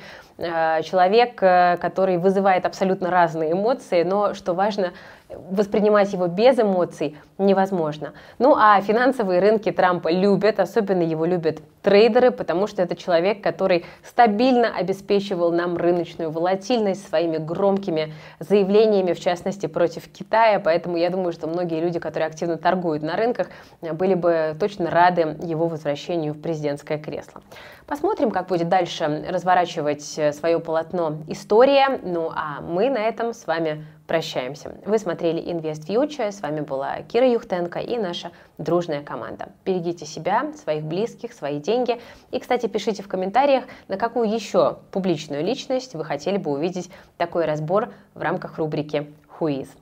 человек, 0.82 1.42
э, 1.42 1.76
который 1.80 2.16
вызывает 2.18 2.66
абсолютно 2.66 3.10
разные 3.10 3.52
эмоции, 3.52 4.02
но, 4.02 4.34
что 4.34 4.54
важно, 4.54 4.92
воспринимать 5.50 6.12
его 6.12 6.26
без 6.26 6.58
эмоций 6.58 7.16
невозможно. 7.38 8.12
Ну 8.38 8.54
а 8.56 8.80
финансовые 8.80 9.40
рынки 9.40 9.70
Трампа 9.72 10.08
любят, 10.08 10.60
особенно 10.60 11.02
его 11.02 11.24
любят 11.24 11.60
трейдеры, 11.82 12.30
потому 12.30 12.66
что 12.66 12.82
это 12.82 12.94
человек, 12.94 13.42
который 13.42 13.84
стабильно 14.04 14.74
обеспечивал 14.76 15.50
нам 15.50 15.76
рыночную 15.76 16.30
волатильность 16.30 17.08
своими 17.08 17.38
громкими 17.38 18.14
заявлениями, 18.38 19.12
в 19.12 19.20
частности, 19.20 19.66
против 19.66 20.08
Китая. 20.08 20.60
Поэтому 20.60 20.96
я 20.96 21.10
думаю, 21.10 21.32
что 21.32 21.48
многие 21.48 21.80
люди, 21.80 21.98
которые 21.98 22.28
активно 22.28 22.56
торгуют 22.56 23.02
на 23.02 23.16
рынках, 23.16 23.48
были 23.80 24.14
бы 24.14 24.56
точно 24.60 24.90
рады 24.90 25.36
его 25.42 25.66
возвращению 25.66 26.34
в 26.34 26.40
президентское 26.40 26.98
кресло. 26.98 27.42
Посмотрим, 27.86 28.30
как 28.30 28.46
будет 28.46 28.68
дальше 28.68 29.26
разворачивать 29.28 30.02
свое 30.02 30.60
полотно 30.60 31.18
история. 31.26 32.00
Ну 32.02 32.30
а 32.34 32.60
мы 32.60 32.90
на 32.90 32.98
этом 32.98 33.34
с 33.34 33.46
вами 33.46 33.84
прощаемся. 34.06 34.74
Вы 34.84 34.98
смотрели 34.98 35.42
Invest 35.42 35.86
Future, 35.86 36.30
с 36.30 36.40
вами 36.40 36.60
была 36.60 37.02
Кира 37.02 37.28
Юхтенко 37.28 37.78
и 37.78 37.96
наша 37.98 38.32
дружная 38.58 39.02
команда. 39.02 39.48
Берегите 39.64 40.06
себя, 40.06 40.52
своих 40.54 40.84
близких, 40.84 41.32
свои 41.32 41.60
деньги. 41.60 42.00
И, 42.30 42.38
кстати, 42.38 42.66
пишите 42.66 43.02
в 43.02 43.08
комментариях, 43.08 43.64
на 43.88 43.96
какую 43.96 44.32
еще 44.32 44.78
публичную 44.90 45.44
личность 45.44 45.94
вы 45.94 46.04
хотели 46.04 46.36
бы 46.36 46.52
увидеть 46.52 46.90
такой 47.16 47.44
разбор 47.44 47.92
в 48.14 48.22
рамках 48.22 48.58
рубрики 48.58 49.12
«Who 49.38 49.60
is?». 49.60 49.81